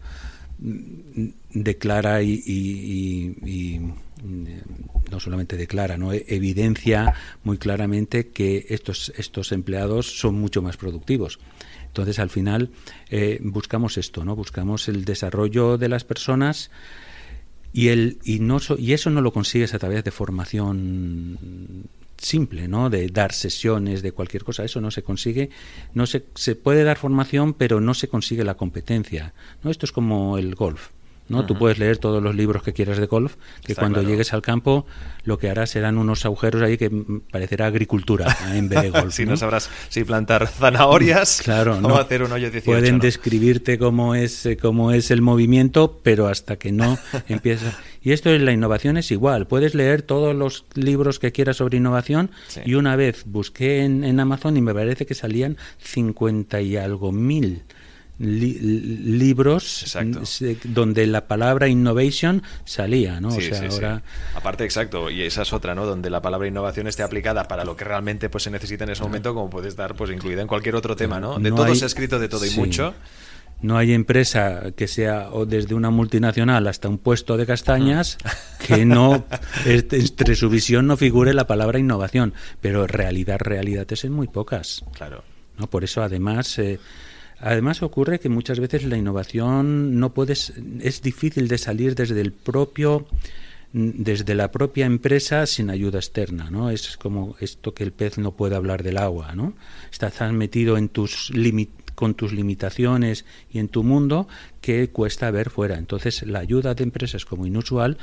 [0.60, 3.80] mm, declara y
[4.24, 7.14] no solamente declara, no evidencia
[7.44, 11.40] muy claramente que estos, estos empleados son mucho más productivos.
[11.92, 12.70] Entonces, al final,
[13.10, 14.34] eh, buscamos esto, ¿no?
[14.34, 16.72] Buscamos el desarrollo de las personas
[17.74, 21.38] y, el, y, no y eso no lo consigues a través de formación
[22.18, 22.90] simple, ¿no?
[22.90, 24.64] De dar sesiones, de cualquier cosa.
[24.64, 25.50] Eso no se consigue.
[25.94, 29.34] No se, se puede dar formación, pero no se consigue la competencia.
[29.62, 29.70] ¿no?
[29.70, 30.92] Esto es como el golf.
[31.28, 31.46] ¿No?
[31.46, 34.86] Tú puedes leer todos los libros que quieras de golf, que cuando llegues al campo
[35.24, 36.90] lo que harás serán unos agujeros ahí que
[37.32, 39.14] parecerá agricultura en vez de golf.
[39.16, 39.38] si ¿no?
[39.38, 42.66] sabrás si plantar zanahorias claro, o hacer un hoyo 18.
[42.66, 47.76] Pueden describirte cómo es, eh, cómo es el movimiento, pero hasta que no empiezas...
[48.04, 49.46] Y esto en la innovación es igual.
[49.46, 52.32] Puedes leer todos los libros que quieras sobre innovación
[52.66, 57.12] y una vez busqué en, en Amazon y me parece que salían 50 y algo
[57.12, 57.64] mil
[58.22, 59.98] libros
[60.64, 63.30] donde la palabra innovation salía, ¿no?
[63.30, 64.04] o sea, ahora...
[64.36, 65.86] Aparte, exacto, y esa es otra, ¿no?
[65.86, 69.04] Donde la palabra innovación esté aplicada para lo que realmente pues se necesita en ese
[69.04, 71.40] momento, como puede estar pues incluida en cualquier otro tema, ¿no?
[71.40, 72.94] De todo se ha escrito de todo y mucho.
[73.62, 78.18] No hay empresa que sea o desde una multinacional hasta un puesto de castañas
[78.68, 79.24] que no
[79.66, 84.84] entre su visión no figure la palabra innovación, pero realidad realidad es en muy pocas.
[84.94, 85.24] Claro.
[85.60, 85.68] ¿no?
[85.70, 86.80] Por eso además eh,
[87.42, 92.32] Además ocurre que muchas veces la innovación no puedes es difícil de salir desde el
[92.32, 93.08] propio
[93.74, 96.70] desde la propia empresa sin ayuda externa, ¿no?
[96.70, 99.54] Es como esto que el pez no puede hablar del agua, ¿no?
[99.92, 101.32] Estás metido en tus
[101.96, 104.28] con tus limitaciones y en tu mundo
[104.60, 105.78] que cuesta ver fuera.
[105.78, 107.98] Entonces, la ayuda de empresas como Inusual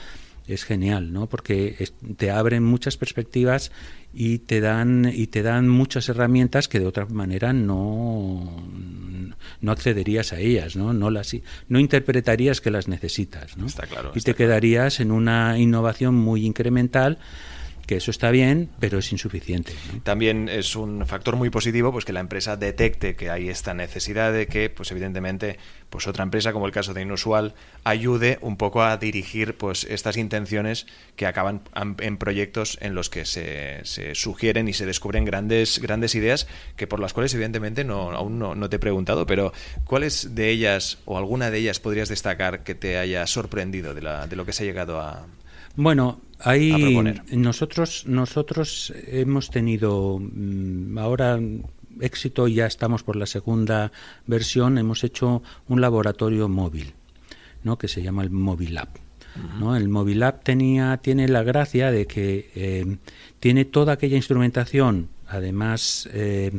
[0.49, 1.29] es genial, ¿no?
[1.29, 3.71] Porque te abren muchas perspectivas
[4.13, 8.63] y te dan y te dan muchas herramientas que de otra manera no
[9.61, 10.93] no accederías a ellas, ¿no?
[10.93, 11.37] No las
[11.69, 13.67] no interpretarías que las necesitas, ¿no?
[13.67, 14.13] Está claro.
[14.15, 17.19] Y te quedarías en una innovación muy incremental
[17.89, 19.73] que eso está bien, pero es insuficiente.
[20.03, 24.31] También es un factor muy positivo pues que la empresa detecte que hay esta necesidad
[24.31, 25.57] de que, pues evidentemente,
[25.89, 30.19] pues otra empresa, como el caso de Inusual, ayude un poco a dirigir pues estas
[30.19, 31.63] intenciones que acaban
[31.99, 33.81] en proyectos en los que se,
[34.15, 36.47] sugieren y se descubren grandes, grandes ideas
[36.77, 39.55] que por las cuales evidentemente no, aún no, te he preguntado, pero
[39.87, 44.45] ¿cuáles de ellas o alguna de ellas podrías destacar que te haya sorprendido de lo
[44.45, 45.27] que se ha llegado a,
[45.79, 46.99] bueno, ahí
[47.31, 51.39] nosotros nosotros hemos tenido mm, ahora
[52.01, 53.93] éxito, ya estamos por la segunda
[54.27, 56.95] versión, hemos hecho un laboratorio móvil,
[57.63, 57.79] ¿no?
[57.79, 58.89] que se llama el Mobilab.
[59.61, 59.77] ¿no?
[59.77, 62.97] El Mobilab tenía, tiene la gracia de que eh,
[63.39, 66.51] tiene toda aquella instrumentación, además, eh,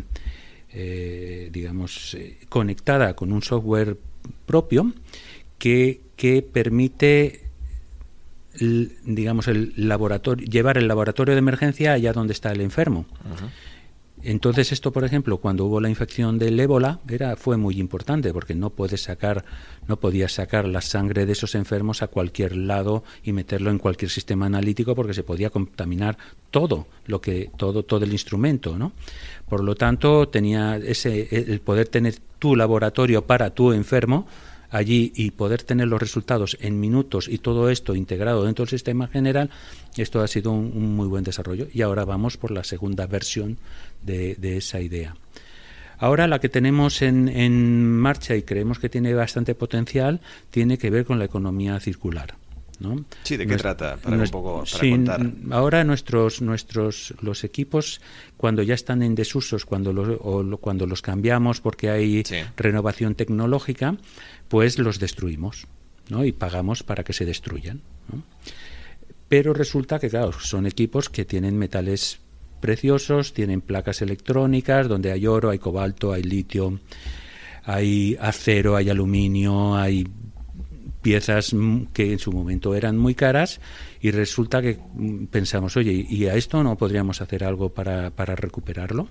[0.72, 2.16] eh, digamos,
[2.48, 3.98] conectada con un software
[4.46, 4.94] propio
[5.58, 7.49] que, que permite
[8.60, 13.06] digamos, el laboratorio, llevar el laboratorio de emergencia allá donde está el enfermo.
[14.22, 18.54] Entonces esto, por ejemplo, cuando hubo la infección del ébola, era fue muy importante porque
[18.54, 19.46] no puedes sacar,
[19.88, 24.12] no podías sacar la sangre de esos enfermos a cualquier lado y meterlo en cualquier
[24.12, 26.18] sistema analítico porque se podía contaminar
[26.52, 28.92] todo lo que todo todo el instrumento, ¿no?
[29.48, 34.28] Por lo tanto, tenía ese el poder tener tu laboratorio para tu enfermo
[34.70, 39.08] allí y poder tener los resultados en minutos y todo esto integrado dentro del sistema
[39.08, 39.50] general,
[39.98, 41.68] esto ha sido un, muy buen desarrollo.
[41.74, 43.58] Y ahora vamos por la segunda versión
[44.02, 45.16] de, esa idea.
[45.98, 50.90] Ahora la que tenemos en, en, marcha y creemos que tiene bastante potencial tiene que
[50.90, 52.36] ver con la economía circular.
[52.80, 53.04] ¿No?
[53.24, 53.98] Sí, ¿de qué trata?
[53.98, 54.64] Para un poco
[55.06, 58.02] para Ahora nuestros nuestros los equipos
[58.38, 62.24] cuando ya están en desusos, cuando los, o cuando los cambiamos porque hay
[62.56, 63.98] renovación tecnológica,
[64.48, 65.68] pues los destruimos
[66.10, 66.26] ¿no?
[66.26, 67.82] y pagamos para que se destruyan.
[69.28, 72.20] Pero resulta que, claro, son equipos que tienen metales
[72.60, 76.80] preciosos, tienen placas electrónicas donde hay oro, hay cobalto, hay litio,
[77.64, 80.06] hay acero, hay aluminio, hay
[81.02, 81.56] piezas
[81.94, 83.62] que en su momento eran muy caras
[84.02, 88.36] y resulta que mm, pensamos, oye, ¿y a esto no podríamos hacer algo para, para
[88.36, 89.08] recuperarlo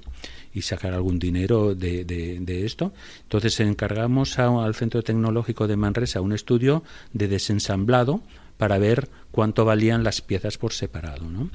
[0.53, 2.93] y sacar algún dinero de, de, esto?
[3.23, 8.23] Entonces encargamos al Centro Tecnológico de Manresa un estudio de desensamblado
[8.59, 11.31] para ver cuánto valían las piezas por separado.
[11.31, 11.51] ¿no?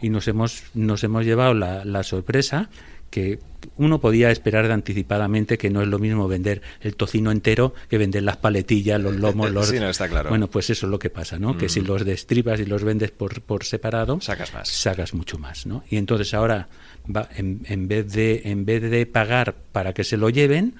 [0.00, 2.70] Y nos hemos, nos hemos llevado la, la sorpresa
[3.16, 3.38] que
[3.78, 7.96] uno podía esperar de anticipadamente que no es lo mismo vender el tocino entero que
[7.96, 9.68] vender las paletillas, los lomos, los...
[9.68, 10.28] Sí, no, está claro.
[10.28, 11.56] Bueno, pues eso es lo que pasa, ¿no?
[11.56, 14.20] Que si los destripas y los vendes por, por separado...
[14.20, 14.68] Sacas más.
[14.68, 15.82] Sacas mucho más, ¿no?
[15.88, 16.68] Y entonces ahora,
[17.04, 20.74] va, en, en, vez de, en vez de pagar para que se lo lleven,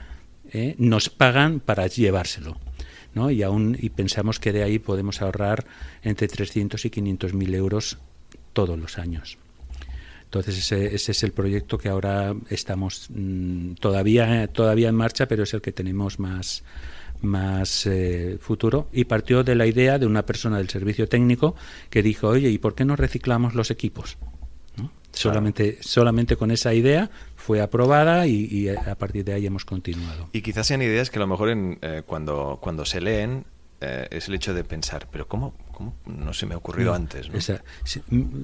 [0.53, 0.75] ¿eh?
[0.77, 2.59] nos pagan para llevárselo.
[3.15, 3.31] ¿no?
[3.31, 5.65] Y, aún, y pensamos que de ahí podemos ahorrar
[6.03, 7.97] entre 300 y 500 mil euros
[8.53, 9.39] todos los años.
[10.27, 15.45] Entonces ese, ese, es el proyecto que ahora estamos mm, todavía todavía en marcha, pero
[15.45, 16.63] es el que tenemos más
[17.23, 18.89] más eh, futuro.
[18.93, 21.55] Y partió de la idea de una persona del servicio técnico
[21.91, 24.19] que dijo oye y por qué no reciclamos los equipos
[25.17, 30.29] solamente solamente con esa idea fue aprobada y, a partir de ahí hemos continuado.
[30.33, 33.45] Y quizás sean ideas que a lo mejor en, eh, cuando cuando se leen
[33.81, 35.55] eh, es el hecho de pensar, pero ¿cómo,
[36.07, 37.29] no se me ha ocurrido antes?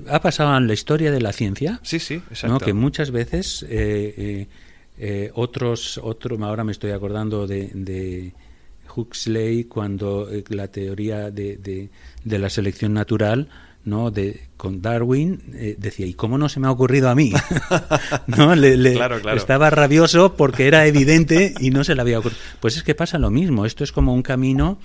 [0.09, 2.59] ha pasado en la historia de la ciencia sí, sí, exacto.
[2.59, 4.47] que muchas veces eh,
[4.99, 8.33] eh, otros, otro, ahora me estoy acordando de, de
[8.95, 11.57] Huxley cuando la teoría de,
[12.25, 13.49] de, la selección natural
[13.85, 14.13] ¿no?
[14.13, 15.43] De, con Darwin
[15.77, 17.33] decía, ¿y cómo no se me ha ocurrido a mí?
[18.29, 18.55] ¿No?
[18.55, 18.97] Le,
[19.35, 22.41] Estaba rabioso porque era evidente y no se le había ocurrido.
[22.61, 24.79] Pues es que pasa lo mismo, esto es como un camino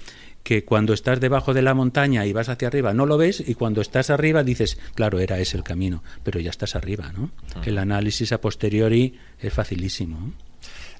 [0.47, 3.55] que cuando estás debajo de la montaña y vas hacia arriba no lo ves y
[3.55, 7.31] cuando estás arriba dices, claro, era ese el camino, pero ya estás arriba, ¿no?
[7.53, 7.61] Ah.
[7.65, 10.31] El análisis a posteriori es facilísimo.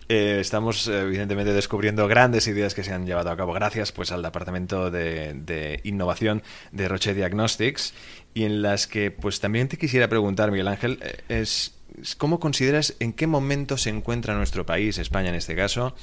[0.09, 4.21] Eh, estamos evidentemente descubriendo grandes ideas que se han llevado a cabo gracias pues al
[4.21, 7.93] departamento de, innovación de Roche Diagnostics
[8.33, 11.73] y en las que pues también te quisiera preguntar Miguel Ángel eh, es
[12.17, 15.95] cómo consideras en qué momento se encuentra nuestro país España en este caso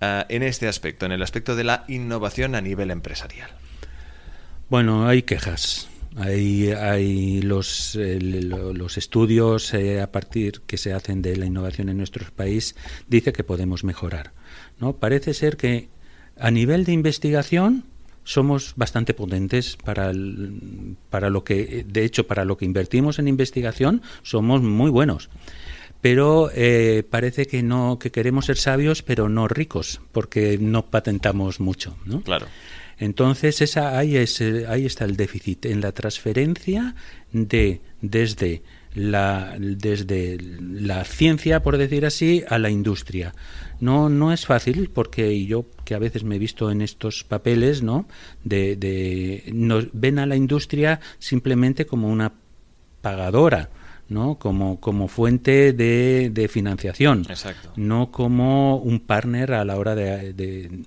[0.00, 3.50] eh, en este aspecto, en el aspecto de la innovación a nivel empresarial?
[4.68, 5.88] Bueno, hay quejas.
[6.16, 11.96] Hay, hay los, los estudios eh, a partir que se hacen de la innovación en
[11.96, 12.76] nuestro país
[13.08, 14.32] dice que podemos mejorar.
[14.78, 14.96] ¿no?
[14.96, 15.88] Parece ser que
[16.38, 17.84] a nivel de investigación
[18.22, 20.12] somos bastante potentes para,
[21.10, 25.30] para lo que, de hecho, para lo que invertimos en investigación somos muy buenos
[26.04, 31.60] pero eh, parece que no que queremos ser sabios pero no ricos porque no patentamos
[31.60, 32.20] mucho ¿no?
[32.20, 32.46] claro.
[32.98, 34.38] Entonces esa ahí es
[34.68, 36.94] ahí está el déficit en la transferencia
[37.32, 38.62] de desde
[38.94, 43.34] la desde la ciencia por decir así a la industria.
[43.80, 47.82] No no es fácil porque yo que a veces me he visto en estos papeles
[47.82, 48.06] no
[48.44, 52.34] de, de nos ven a la industria simplemente como una
[53.00, 53.70] pagadora
[54.14, 54.36] ¿no?
[54.38, 57.26] como, como fuente de, de financiación,
[57.76, 60.84] no como un partner a la hora de, de,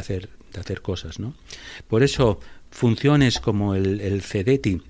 [0.00, 1.20] hacer, de hacer cosas.
[1.20, 1.34] ¿no?
[1.86, 4.82] Por eso, funciones como el, el CEDETI,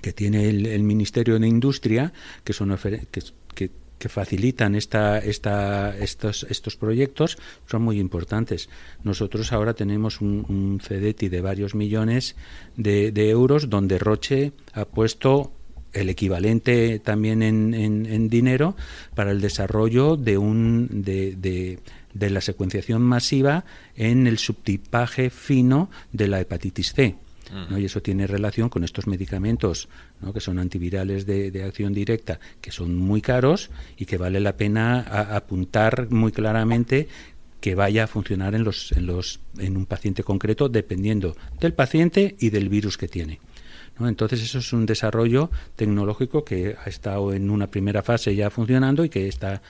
[0.00, 2.12] que tiene el, Ministerio de Industria,
[2.44, 2.76] que son
[3.10, 3.22] que,
[3.54, 8.68] que, que, facilitan esta, esta, estos, estos proyectos, son muy importantes.
[9.02, 12.36] Nosotros ahora tenemos un, un CEDETI de varios millones
[12.76, 15.52] de, de euros donde Roche ha puesto
[15.94, 18.76] el equivalente también en, en, dinero
[19.14, 21.78] para el desarrollo de, un, de,
[22.12, 23.64] de, la secuenciación masiva
[23.96, 27.16] en el subtipaje fino de la hepatitis C.
[27.70, 27.78] ¿no?
[27.78, 29.88] Y eso tiene relación con estos medicamentos
[30.20, 30.32] ¿no?
[30.32, 34.56] que son antivirales de, de, acción directa, que son muy caros y que vale la
[34.56, 37.06] pena apuntar muy claramente
[37.64, 42.36] que vaya a funcionar en, los, en, los, en un paciente concreto dependiendo del paciente
[42.38, 43.40] y del virus que tiene.
[44.00, 49.04] Entonces eso es un desarrollo tecnológico que ha estado en una primera fase ya funcionando
[49.04, 49.62] y que está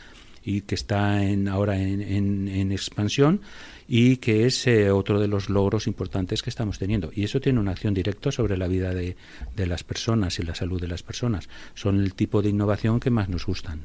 [0.44, 3.40] y que está en, ahora en, en, expansión
[3.88, 7.10] y que es eh, otro de los logros importantes que estamos teniendo.
[7.14, 9.16] Y eso tiene una acción directa sobre la vida de,
[9.56, 11.48] de, las personas y la salud de las personas.
[11.74, 13.80] Son el tipo de innovación que más nos gustan.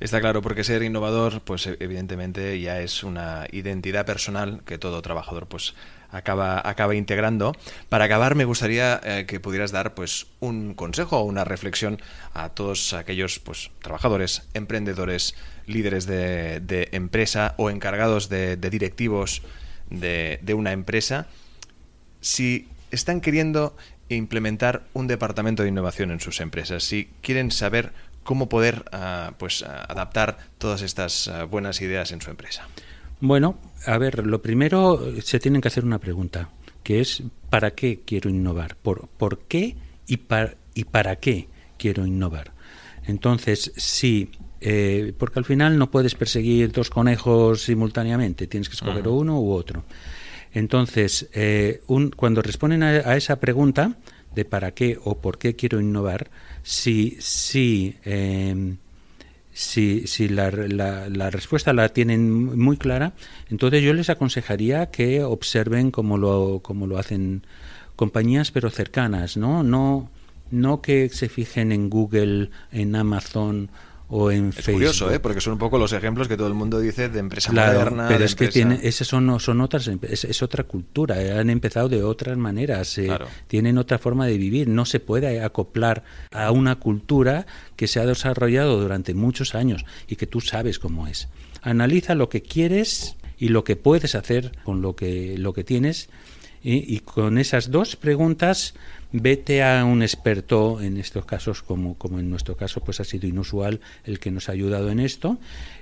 [0.00, 5.46] Está claro, porque ser innovador, pues evidentemente ya es una identidad personal que todo trabajador
[5.46, 5.74] pues
[6.10, 7.56] acaba, acaba integrando.
[7.88, 12.00] Para acabar, me gustaría eh, que pudieras dar pues un consejo o una reflexión
[12.34, 15.34] a todos aquellos pues trabajadores, emprendedores,
[15.66, 19.42] líderes de, empresa o encargados de, directivos
[19.90, 21.26] de, una empresa,
[22.20, 23.76] si están queriendo
[24.08, 27.92] implementar un departamento de innovación en sus empresas, si quieren saber
[28.24, 32.66] cómo poder ah, pues adaptar todas estas ah, buenas ideas en su empresa.
[33.20, 36.50] Bueno, a ver, lo primero se tienen que hacer una pregunta.
[36.82, 38.76] que es ¿para qué quiero innovar?
[38.76, 42.52] ¿Por, por qué y para, y para qué quiero innovar?
[43.06, 49.08] Entonces, sí, eh, porque al final no puedes perseguir dos conejos simultáneamente, tienes que escoger
[49.08, 49.84] uno u otro.
[50.52, 53.96] Entonces, eh, un, cuando responden a, esa pregunta
[54.34, 56.30] de para qué o por qué quiero innovar,
[56.62, 58.76] si, si, em,
[59.60, 63.12] si, si la, la, respuesta la tienen muy clara,
[63.50, 67.46] entonces yo les aconsejaría que observen cómo lo, cómo lo hacen
[67.94, 69.62] compañías pero cercanas, ¿no?
[69.62, 70.08] No,
[70.50, 73.70] no que se fijen en Google, en Amazon
[74.10, 75.20] o en es curioso, ¿eh?
[75.20, 78.08] porque son un poco los ejemplos que todo el mundo dice de empresa moderna.
[78.08, 82.02] Pero es que tiene, esas son, son otras, es, otra cultura, eh, han empezado de
[82.02, 83.08] otras maneras, eh,
[83.46, 86.02] tienen otra forma de vivir, no se puede acoplar
[86.32, 87.46] a una cultura
[87.76, 91.28] que se ha desarrollado durante muchos años y que tú sabes cómo es.
[91.62, 96.08] Analiza lo que quieres y lo que puedes hacer con lo que, lo que tienes
[96.62, 98.74] y, con esas dos preguntas
[99.12, 103.26] vete a un experto en estos casos, como, como en nuestro caso, pues ha sido
[103.26, 105.38] inusual el que nos ha ayudado en esto,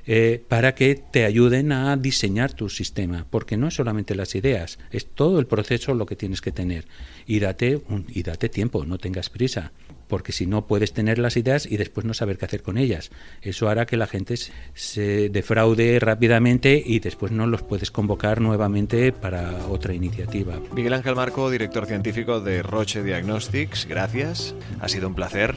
[0.06, 4.78] eh, para que te ayuden a diseñar tu sistema, porque no es solamente las ideas,
[4.90, 6.86] es todo el proceso lo que tienes que tener.
[7.26, 9.72] Y date, y date tiempo, no tengas prisa
[10.09, 13.11] porque si no puedes tener las ideas y después no saber qué hacer con ellas.
[13.42, 14.34] Eso hará que la gente
[14.74, 20.61] se defraude rápidamente y después no los puedes convocar nuevamente para otra iniciativa.
[20.74, 24.54] Miguel Ángel Marco, director científico de Roche Diagnostics, gracias.
[24.80, 25.56] Ha sido un placer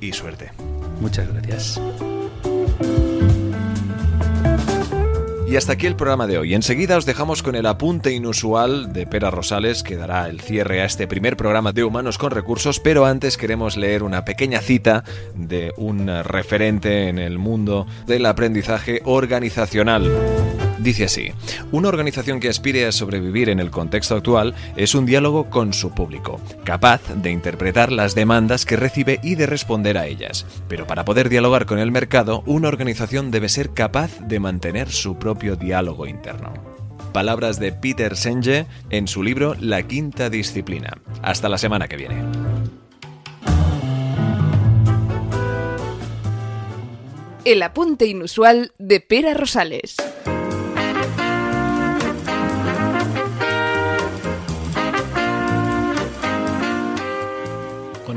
[0.00, 0.50] y suerte.
[1.00, 1.80] Muchas gracias.
[5.50, 6.52] Y hasta aquí el programa de hoy.
[6.52, 10.84] Enseguida os dejamos con el apunte inusual de Pera Rosales que dará el cierre a
[10.84, 15.72] este primer programa de Humanos con Recursos, pero antes queremos leer una pequeña cita de
[15.78, 20.67] un referente en el mundo del aprendizaje organizacional.
[20.78, 21.32] Dice así,
[21.72, 25.90] una organización que aspire a sobrevivir en el contexto actual es un diálogo con su
[25.90, 30.46] público, capaz de interpretar las demandas que recibe y de responder a ellas.
[30.68, 35.18] Pero para poder dialogar con el mercado, una organización debe ser capaz de mantener su
[35.18, 36.52] propio diálogo interno.
[37.12, 40.98] Palabras de Peter Senge en su libro La Quinta Disciplina.
[41.22, 42.22] Hasta la semana que viene.
[47.44, 49.96] El apunte inusual de Pera Rosales.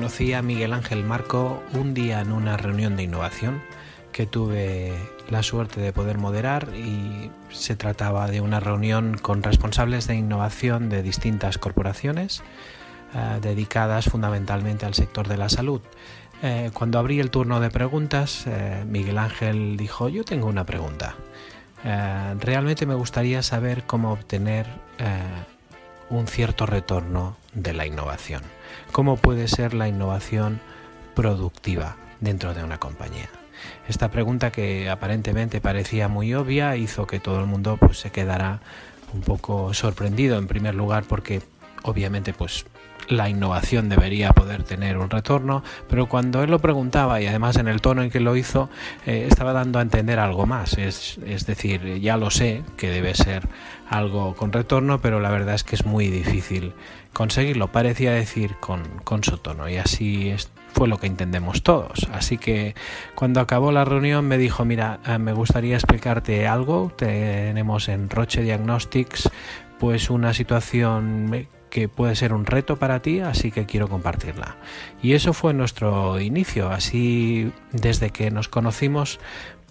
[0.02, 3.62] Conocí a Miguel Ángel Marco un día en una reunión de innovación
[4.12, 4.96] que tuve
[5.30, 10.90] la suerte de poder moderar y se trataba de una reunión con responsables de innovación
[10.90, 12.42] de distintas corporaciones
[13.14, 15.82] eh, dedicadas fundamentalmente al sector de la salud.
[16.42, 21.14] Eh, cuando abrí el turno de preguntas, eh, Miguel Ángel dijo, yo tengo una pregunta.
[21.84, 24.66] realmente me gustaría saber cómo obtener
[26.12, 28.44] un cierto retorno de la innovación.
[28.92, 30.62] ¿Cómo puede ser la innovación
[31.16, 33.30] productiva dentro de una compañía?
[33.88, 38.60] Esta pregunta que aparentemente parecía muy obvia hizo que todo el mundo pues, se quedara
[39.14, 41.42] un poco sorprendido en primer lugar porque
[41.84, 42.66] obviamente pues
[43.12, 47.68] la innovación debería poder tener un retorno, pero cuando él lo preguntaba y además en
[47.68, 48.70] el tono en que lo hizo,
[49.06, 50.78] eh, estaba dando a entender algo más.
[50.78, 53.48] Es, es, decir, ya lo sé que debe ser
[53.90, 56.74] algo con retorno, pero la verdad es que es muy difícil
[57.14, 60.34] conseguirlo, parecía decir con, con su tono, y así
[60.74, 62.08] fue lo que entendemos todos.
[62.14, 62.76] Así que
[63.16, 68.42] cuando acabó la reunión me dijo, mira, eh, me gustaría explicarte algo, tenemos en Roche
[68.42, 69.30] Diagnostics
[69.80, 74.58] pues una situación que puede ser un reto para ti, así que quiero compartirla.
[75.02, 79.20] Y eso fue nuestro inicio, así desde que nos conocimos,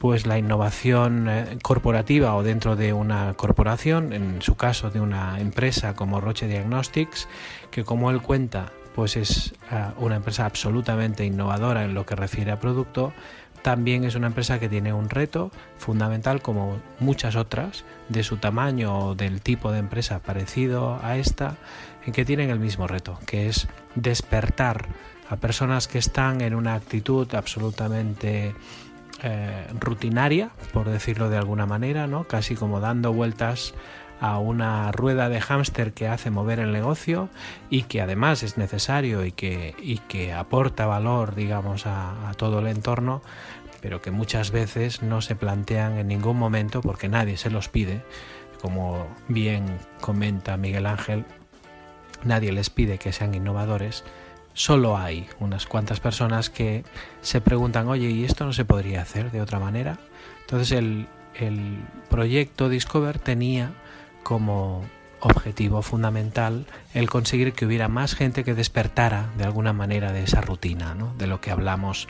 [0.01, 5.39] pues la innovación eh, corporativa o dentro de una corporación, en su caso de una
[5.39, 7.29] empresa como Roche Diagnostics,
[7.71, 12.51] que como él cuenta, pues es eh, una empresa absolutamente innovadora en lo que refiere
[12.51, 13.13] a producto,
[13.63, 18.99] también es una empresa que tiene un reto fundamental como muchas otras de su tamaño
[18.99, 21.57] o del tipo de empresa parecido a esta,
[22.05, 24.87] en que tienen el mismo reto, que es despertar
[25.29, 28.55] a personas que están en una actitud absolutamente
[29.23, 32.25] eh, rutinaria, por decirlo de alguna manera, ¿no?
[32.25, 33.75] casi como dando vueltas
[34.21, 37.31] a una rueda de hámster que hace mover el negocio
[37.71, 42.59] y que además es necesario y que, y que aporta valor, digamos, a, a todo
[42.59, 43.23] el entorno,
[43.81, 48.03] pero que muchas veces no se plantean en ningún momento porque nadie se los pide.
[48.61, 51.25] Como bien comenta Miguel Ángel,
[52.25, 54.05] nadie les pide que sean innovadores,
[54.55, 56.85] solo hay unas cuantas personas que
[57.23, 59.99] se preguntan, oye, ¿y esto no se podría hacer de otra manera?
[60.41, 63.73] Entonces el, el proyecto Discover tenía
[64.23, 64.85] como
[65.21, 70.41] objetivo fundamental el conseguir que hubiera más gente que despertara de alguna manera de esa
[70.41, 71.15] rutina, ¿no?
[71.19, 72.09] de lo que hablamos,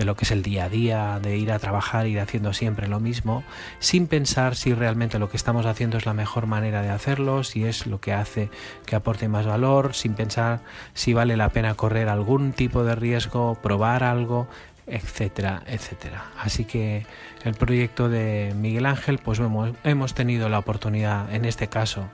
[0.00, 2.88] de lo que es el día a día, de ir a trabajar, ir haciendo siempre
[2.88, 3.44] lo mismo,
[3.80, 7.66] sin pensar si realmente lo que estamos haciendo es la mejor manera de hacerlo, si
[7.66, 8.48] es lo que hace
[8.86, 10.60] que aporte más valor, sin pensar
[10.94, 14.48] si vale la pena correr algún tipo de riesgo, probar algo,
[14.86, 16.24] etcétera, etcétera.
[16.38, 17.04] Así que
[17.44, 22.08] el proyecto de Miguel Ángel, pues hemos, hemos, tenido la oportunidad en este caso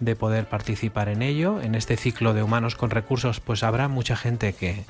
[0.00, 1.60] de poder participar en ello.
[1.60, 4.84] En este ciclo de humanos con recursos, pues habrá mucha gente que,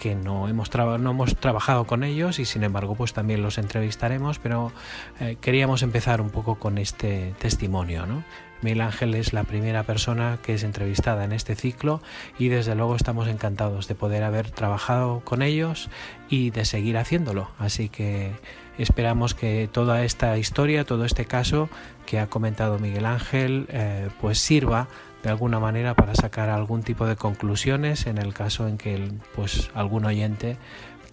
[0.00, 4.38] que no hemos, no hemos trabajado con ellos y sin embargo pues también los entrevistaremos,
[4.38, 4.72] pero
[5.20, 8.06] eh, queríamos empezar un poco con este testimonio.
[8.06, 8.24] ¿no?
[8.62, 12.00] Miguel Ángel es la primera persona que es entrevistada en este ciclo
[12.38, 15.90] y desde luego estamos encantados de poder haber trabajado con ellos
[16.30, 17.50] y de seguir haciéndolo.
[17.58, 18.32] Así que
[18.78, 21.68] esperamos que toda esta historia, todo este caso
[22.06, 24.88] que ha comentado Miguel Ángel, eh, pues sirva
[25.22, 29.70] de alguna manera para sacar algún tipo de conclusiones en el caso en que pues
[29.74, 30.56] algún oyente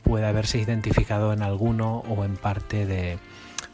[0.04, 3.18] pueda haberse identificado en alguno o en parte de,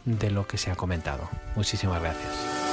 [0.06, 1.30] de lo que se ha comentado.
[1.56, 2.64] Muchísimas gracias.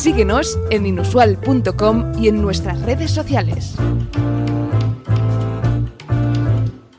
[0.00, 3.76] Síguenos en inusual.com y en nuestras redes sociales.